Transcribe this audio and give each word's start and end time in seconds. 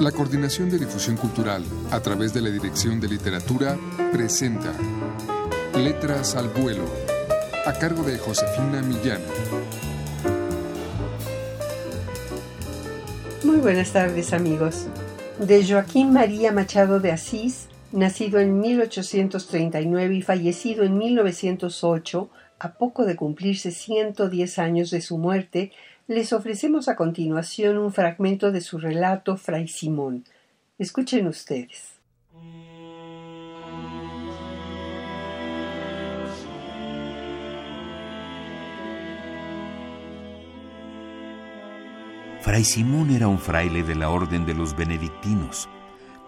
La 0.00 0.12
Coordinación 0.12 0.68
de 0.68 0.78
Difusión 0.78 1.16
Cultural, 1.16 1.64
a 1.90 2.00
través 2.00 2.34
de 2.34 2.42
la 2.42 2.50
Dirección 2.50 3.00
de 3.00 3.08
Literatura, 3.08 3.78
presenta 4.12 4.74
Letras 5.74 6.36
al 6.36 6.48
Vuelo, 6.48 6.84
a 7.64 7.72
cargo 7.72 8.02
de 8.02 8.18
Josefina 8.18 8.82
Millán. 8.82 9.22
Muy 13.42 13.56
buenas 13.56 13.92
tardes 13.92 14.34
amigos. 14.34 14.86
De 15.38 15.66
Joaquín 15.66 16.12
María 16.12 16.52
Machado 16.52 17.00
de 17.00 17.12
Asís, 17.12 17.68
nacido 17.90 18.38
en 18.38 18.60
1839 18.60 20.14
y 20.14 20.20
fallecido 20.20 20.84
en 20.84 20.98
1908, 20.98 22.28
a 22.58 22.72
poco 22.74 23.04
de 23.04 23.16
cumplirse 23.16 23.70
110 23.70 24.58
años 24.58 24.90
de 24.90 25.00
su 25.00 25.18
muerte, 25.18 25.72
les 26.06 26.32
ofrecemos 26.32 26.88
a 26.88 26.96
continuación 26.96 27.78
un 27.78 27.92
fragmento 27.92 28.52
de 28.52 28.60
su 28.60 28.78
relato 28.78 29.36
Fray 29.36 29.68
Simón. 29.68 30.24
Escuchen 30.78 31.26
ustedes. 31.26 31.92
Fray 42.40 42.62
Simón 42.62 43.10
era 43.10 43.26
un 43.26 43.40
fraile 43.40 43.82
de 43.82 43.96
la 43.96 44.08
orden 44.08 44.46
de 44.46 44.54
los 44.54 44.76
benedictinos. 44.76 45.68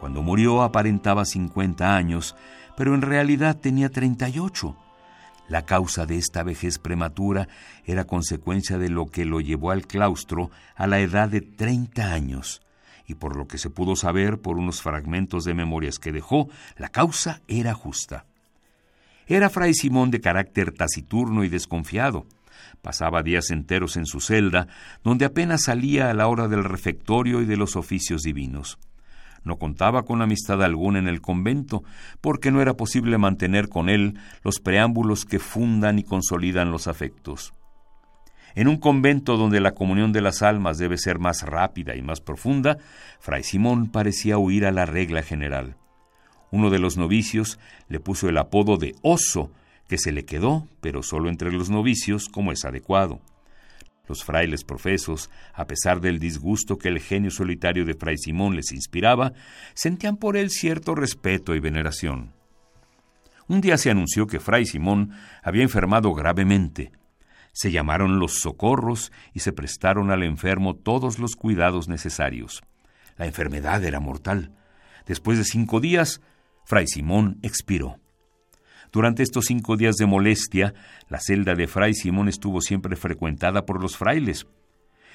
Cuando 0.00 0.20
murió 0.20 0.62
aparentaba 0.62 1.24
50 1.24 1.96
años, 1.96 2.34
pero 2.76 2.94
en 2.94 3.02
realidad 3.02 3.56
tenía 3.56 3.88
38 3.88 4.76
la 5.48 5.64
causa 5.64 6.06
de 6.06 6.18
esta 6.18 6.42
vejez 6.42 6.78
prematura 6.78 7.48
era 7.84 8.04
consecuencia 8.04 8.78
de 8.78 8.90
lo 8.90 9.06
que 9.06 9.24
lo 9.24 9.40
llevó 9.40 9.70
al 9.70 9.86
claustro 9.86 10.50
a 10.76 10.86
la 10.86 11.00
edad 11.00 11.28
de 11.28 11.40
30 11.40 12.12
años, 12.12 12.60
y 13.06 13.14
por 13.14 13.36
lo 13.36 13.48
que 13.48 13.58
se 13.58 13.70
pudo 13.70 13.96
saber 13.96 14.38
por 14.38 14.58
unos 14.58 14.82
fragmentos 14.82 15.44
de 15.44 15.54
memorias 15.54 15.98
que 15.98 16.12
dejó, 16.12 16.48
la 16.76 16.90
causa 16.90 17.40
era 17.48 17.72
justa. 17.74 18.26
Era 19.26 19.50
fray 19.50 19.74
Simón 19.74 20.10
de 20.10 20.20
carácter 20.20 20.72
taciturno 20.72 21.44
y 21.44 21.48
desconfiado. 21.48 22.26
Pasaba 22.82 23.22
días 23.22 23.50
enteros 23.50 23.96
en 23.96 24.06
su 24.06 24.20
celda, 24.20 24.68
donde 25.02 25.24
apenas 25.24 25.64
salía 25.64 26.10
a 26.10 26.14
la 26.14 26.28
hora 26.28 26.48
del 26.48 26.64
refectorio 26.64 27.42
y 27.42 27.46
de 27.46 27.56
los 27.56 27.76
oficios 27.76 28.22
divinos. 28.22 28.78
No 29.48 29.56
contaba 29.56 30.02
con 30.02 30.20
amistad 30.20 30.62
alguna 30.62 30.98
en 30.98 31.08
el 31.08 31.22
convento, 31.22 31.82
porque 32.20 32.50
no 32.50 32.60
era 32.60 32.74
posible 32.74 33.16
mantener 33.16 33.70
con 33.70 33.88
él 33.88 34.18
los 34.44 34.60
preámbulos 34.60 35.24
que 35.24 35.38
fundan 35.38 35.98
y 35.98 36.02
consolidan 36.02 36.70
los 36.70 36.86
afectos. 36.86 37.54
En 38.54 38.68
un 38.68 38.76
convento 38.76 39.38
donde 39.38 39.60
la 39.60 39.72
comunión 39.72 40.12
de 40.12 40.20
las 40.20 40.42
almas 40.42 40.76
debe 40.76 40.98
ser 40.98 41.18
más 41.18 41.44
rápida 41.44 41.96
y 41.96 42.02
más 42.02 42.20
profunda, 42.20 42.76
Fray 43.20 43.42
Simón 43.42 43.90
parecía 43.90 44.36
huir 44.36 44.66
a 44.66 44.70
la 44.70 44.84
regla 44.84 45.22
general. 45.22 45.76
Uno 46.50 46.68
de 46.68 46.78
los 46.78 46.98
novicios 46.98 47.58
le 47.88 48.00
puso 48.00 48.28
el 48.28 48.36
apodo 48.36 48.76
de 48.76 48.96
oso, 49.00 49.50
que 49.88 49.96
se 49.96 50.12
le 50.12 50.26
quedó, 50.26 50.68
pero 50.82 51.02
solo 51.02 51.30
entre 51.30 51.52
los 51.52 51.70
novicios, 51.70 52.28
como 52.28 52.52
es 52.52 52.66
adecuado. 52.66 53.22
Los 54.08 54.24
frailes 54.24 54.64
profesos, 54.64 55.30
a 55.52 55.66
pesar 55.66 56.00
del 56.00 56.18
disgusto 56.18 56.78
que 56.78 56.88
el 56.88 57.00
genio 57.00 57.30
solitario 57.30 57.84
de 57.84 57.94
Fray 57.94 58.16
Simón 58.16 58.56
les 58.56 58.72
inspiraba, 58.72 59.34
sentían 59.74 60.16
por 60.16 60.36
él 60.36 60.50
cierto 60.50 60.94
respeto 60.94 61.54
y 61.54 61.60
veneración. 61.60 62.32
Un 63.48 63.60
día 63.60 63.76
se 63.78 63.90
anunció 63.90 64.26
que 64.26 64.40
Fray 64.40 64.66
Simón 64.66 65.12
había 65.42 65.62
enfermado 65.62 66.12
gravemente. 66.14 66.92
Se 67.52 67.70
llamaron 67.70 68.18
los 68.18 68.40
socorros 68.40 69.12
y 69.32 69.40
se 69.40 69.52
prestaron 69.52 70.10
al 70.10 70.22
enfermo 70.22 70.74
todos 70.74 71.18
los 71.18 71.36
cuidados 71.36 71.88
necesarios. 71.88 72.62
La 73.16 73.26
enfermedad 73.26 73.82
era 73.84 74.00
mortal. 74.00 74.52
Después 75.06 75.38
de 75.38 75.44
cinco 75.44 75.80
días, 75.80 76.20
Fray 76.64 76.86
Simón 76.86 77.38
expiró. 77.42 77.98
Durante 78.92 79.22
estos 79.22 79.46
cinco 79.46 79.76
días 79.76 79.96
de 79.96 80.06
molestia, 80.06 80.74
la 81.08 81.20
celda 81.20 81.54
de 81.54 81.66
Fray 81.66 81.94
Simón 81.94 82.28
estuvo 82.28 82.60
siempre 82.60 82.96
frecuentada 82.96 83.66
por 83.66 83.80
los 83.80 83.96
frailes. 83.96 84.46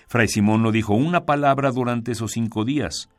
Fray 0.08 0.28
Simón 0.28 0.62
no 0.62 0.72
dijo 0.72 0.94
una 0.94 1.26
palabra 1.26 1.72
durante 1.72 2.12
esos 2.12 2.32
cinco 2.32 2.66
días. 2.66 3.10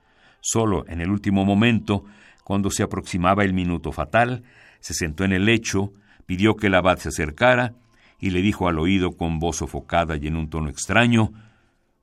Solo 0.41 0.85
en 0.89 1.01
el 1.01 1.11
último 1.11 1.45
momento, 1.45 2.05
cuando 2.45 2.71
se 2.71 2.83
aproximaba 2.83 3.45
el 3.45 3.55
minuto 3.55 3.91
fatal, 3.91 4.45
se 4.81 4.95
sentó 4.95 5.25
en 5.25 5.33
el 5.33 5.47
lecho, 5.47 5.93
pidió 6.27 6.57
que 6.57 6.69
el 6.69 6.75
abad 6.75 6.99
se 6.99 7.09
acercara 7.09 7.75
y 8.21 8.31
le 8.31 8.43
dijo 8.43 8.69
al 8.69 8.79
oído 8.79 9.13
con 9.13 9.39
voz 9.39 9.57
sofocada 9.57 10.17
y 10.17 10.27
en 10.27 10.37
un 10.37 10.49
tono 10.49 10.69
extraño, 10.69 11.33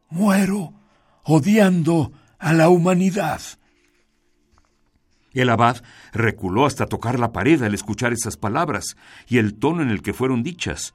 Muero 0.09 0.73
odiando 1.23 2.11
a 2.37 2.53
la 2.53 2.69
humanidad. 2.69 3.41
El 5.33 5.49
abad 5.49 5.81
reculó 6.11 6.65
hasta 6.65 6.87
tocar 6.87 7.19
la 7.19 7.31
pared 7.31 7.61
al 7.63 7.73
escuchar 7.73 8.13
esas 8.13 8.37
palabras 8.37 8.97
y 9.27 9.37
el 9.37 9.53
tono 9.55 9.81
en 9.81 9.89
el 9.89 10.01
que 10.01 10.13
fueron 10.13 10.43
dichas. 10.43 10.93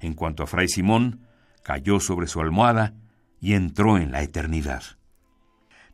En 0.00 0.14
cuanto 0.14 0.42
a 0.42 0.46
Fray 0.46 0.68
Simón, 0.68 1.20
cayó 1.62 2.00
sobre 2.00 2.26
su 2.26 2.40
almohada 2.40 2.94
y 3.40 3.54
entró 3.54 3.98
en 3.98 4.12
la 4.12 4.22
eternidad. 4.22 4.82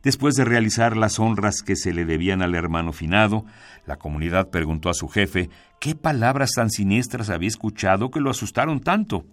Después 0.03 0.35
de 0.35 0.45
realizar 0.45 0.95
las 0.95 1.19
honras 1.19 1.61
que 1.61 1.75
se 1.75 1.93
le 1.93 2.05
debían 2.05 2.41
al 2.41 2.55
hermano 2.55 2.93
finado, 2.93 3.45
la 3.85 3.97
comunidad 3.97 4.49
preguntó 4.49 4.89
a 4.89 4.93
su 4.93 5.07
jefe 5.07 5.49
qué 5.79 5.95
palabras 5.95 6.51
tan 6.55 6.69
siniestras 6.69 7.29
había 7.29 7.49
escuchado 7.49 8.09
que 8.09 8.19
lo 8.19 8.29
asustaron 8.29 8.79
tanto. 8.79 9.25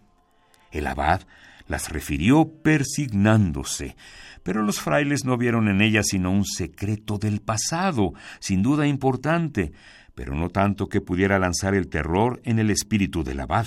El 0.70 0.86
abad 0.86 1.22
las 1.66 1.90
refirió 1.90 2.46
persignándose, 2.62 3.96
pero 4.42 4.62
los 4.62 4.80
frailes 4.80 5.24
no 5.24 5.36
vieron 5.36 5.68
en 5.68 5.80
ellas 5.80 6.06
sino 6.08 6.30
un 6.30 6.44
secreto 6.44 7.18
del 7.18 7.40
pasado, 7.40 8.12
sin 8.40 8.62
duda 8.62 8.86
importante, 8.86 9.72
pero 10.14 10.34
no 10.34 10.50
tanto 10.50 10.88
que 10.88 11.00
pudiera 11.00 11.38
lanzar 11.38 11.74
el 11.74 11.88
terror 11.88 12.40
en 12.44 12.58
el 12.58 12.70
espíritu 12.70 13.24
del 13.24 13.40
abad. 13.40 13.66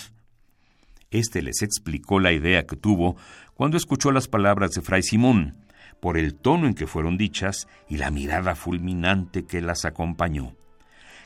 Este 1.09 1.41
les 1.41 1.61
explicó 1.61 2.19
la 2.19 2.31
idea 2.31 2.65
que 2.65 2.75
tuvo 2.75 3.17
cuando 3.53 3.77
escuchó 3.77 4.11
las 4.11 4.27
palabras 4.27 4.71
de 4.71 4.81
Fray 4.81 5.01
Simón, 5.01 5.57
por 5.99 6.17
el 6.17 6.35
tono 6.35 6.67
en 6.67 6.75
que 6.75 6.85
fueron 6.85 7.17
dichas 7.17 7.67
y 7.89 7.97
la 7.97 8.11
mirada 8.11 8.55
fulminante 8.55 9.45
que 9.45 9.61
las 9.61 9.85
acompañó. 9.85 10.55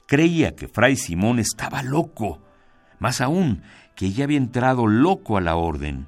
Creía 0.07 0.55
que 0.55 0.67
Fray 0.67 0.95
Simón 0.95 1.39
estaba 1.39 1.83
loco, 1.83 2.41
más 2.99 3.21
aún 3.21 3.63
que 3.95 4.11
ya 4.11 4.23
había 4.23 4.37
entrado 4.37 4.87
loco 4.87 5.37
a 5.37 5.41
la 5.41 5.55
orden. 5.55 6.07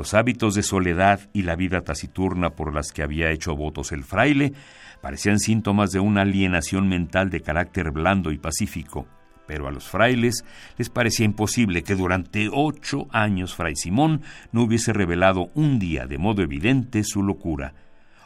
Los 0.00 0.14
hábitos 0.14 0.54
de 0.54 0.62
soledad 0.62 1.20
y 1.34 1.42
la 1.42 1.56
vida 1.56 1.82
taciturna 1.82 2.48
por 2.56 2.72
las 2.74 2.90
que 2.90 3.02
había 3.02 3.30
hecho 3.32 3.54
votos 3.54 3.92
el 3.92 4.02
fraile 4.02 4.54
parecían 5.02 5.38
síntomas 5.38 5.92
de 5.92 6.00
una 6.00 6.22
alienación 6.22 6.88
mental 6.88 7.28
de 7.28 7.42
carácter 7.42 7.90
blando 7.90 8.32
y 8.32 8.38
pacífico, 8.38 9.06
pero 9.46 9.68
a 9.68 9.70
los 9.70 9.86
frailes 9.86 10.42
les 10.78 10.88
parecía 10.88 11.26
imposible 11.26 11.82
que 11.82 11.96
durante 11.96 12.48
ocho 12.50 13.08
años 13.10 13.54
Fray 13.54 13.76
Simón 13.76 14.22
no 14.52 14.62
hubiese 14.62 14.94
revelado 14.94 15.50
un 15.52 15.78
día 15.78 16.06
de 16.06 16.16
modo 16.16 16.40
evidente 16.40 17.04
su 17.04 17.22
locura. 17.22 17.74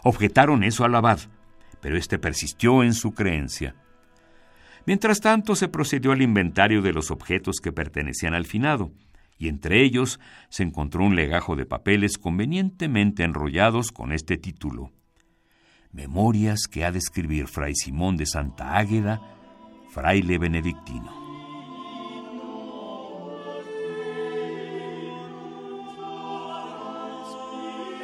Objetaron 0.05 0.63
eso 0.63 0.85
al 0.85 0.95
abad, 0.95 1.19
pero 1.81 1.99
éste 1.99 2.21
persistió 2.21 2.85
en 2.85 2.95
su 2.95 3.15
creencia. 3.15 3.75
Mientras 4.87 5.21
tanto 5.21 5.57
se 5.57 5.67
procedió 5.67 6.13
al 6.13 6.23
inventario 6.23 6.83
de 6.83 6.93
los 6.93 7.11
objetos 7.11 7.57
que 7.61 7.73
pertenecían 7.73 8.35
al 8.35 8.47
finado, 8.47 8.93
y 9.39 9.49
entre 9.49 9.83
ellos 9.83 10.21
se 10.49 10.63
encontró 10.63 11.05
un 11.05 11.17
legajo 11.17 11.57
de 11.57 11.67
papeles 11.67 12.19
convenientemente 12.19 13.25
enrollados 13.25 13.91
con 13.91 14.13
este 14.13 14.37
título. 14.37 14.93
Memorias 15.93 16.67
que 16.71 16.85
ha 16.85 16.93
de 16.93 16.99
escribir 16.99 17.47
Fray 17.47 17.75
Simón 17.75 18.17
de 18.17 18.27
Santa 18.27 18.77
Águeda, 18.77 19.21
fraile 19.91 20.39
benedictino. 20.39 21.23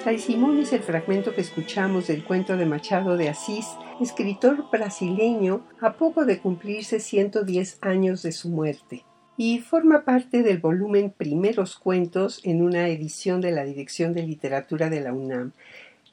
Fray 0.02 0.18
Simón 0.18 0.58
es 0.58 0.72
el 0.72 0.82
fragmento 0.82 1.34
que 1.34 1.42
escuchamos 1.42 2.06
del 2.06 2.24
cuento 2.24 2.56
de 2.56 2.64
Machado 2.64 3.18
de 3.18 3.28
Asís, 3.28 3.66
escritor 4.00 4.70
brasileño 4.70 5.66
a 5.80 5.92
poco 5.92 6.24
de 6.24 6.38
cumplirse 6.38 7.00
110 7.00 7.78
años 7.82 8.22
de 8.22 8.32
su 8.32 8.48
muerte 8.48 9.04
y 9.42 9.60
forma 9.60 10.04
parte 10.04 10.42
del 10.42 10.58
volumen 10.58 11.08
Primeros 11.08 11.76
Cuentos 11.76 12.42
en 12.44 12.60
una 12.60 12.88
edición 12.88 13.40
de 13.40 13.52
la 13.52 13.64
Dirección 13.64 14.12
de 14.12 14.22
Literatura 14.22 14.90
de 14.90 15.00
la 15.00 15.14
UNAM. 15.14 15.52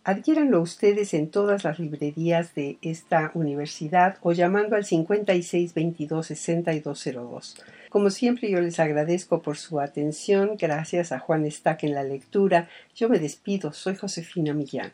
Adquiéranlo 0.05 0.61
ustedes 0.61 1.13
en 1.13 1.29
todas 1.29 1.65
las 1.65 1.77
librerías 1.77 2.55
de 2.55 2.77
esta 2.81 3.31
universidad 3.33 4.15
o 4.21 4.31
llamando 4.31 4.77
al 4.77 4.85
5622-6202. 4.85 7.61
Como 7.89 8.09
siempre 8.11 8.49
yo 8.49 8.61
les 8.61 8.79
agradezco 8.79 9.41
por 9.41 9.57
su 9.57 9.81
atención. 9.81 10.51
Gracias 10.57 11.11
a 11.11 11.19
Juan 11.19 11.51
Stack 11.51 11.83
en 11.83 11.95
la 11.95 12.05
lectura. 12.05 12.69
Yo 12.95 13.09
me 13.09 13.19
despido. 13.19 13.73
Soy 13.73 13.97
Josefina 13.97 14.53
Millán. 14.53 14.93